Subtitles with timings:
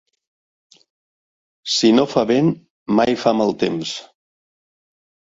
[1.73, 2.49] Si no fa vent,
[3.01, 3.93] mai fa mal temps.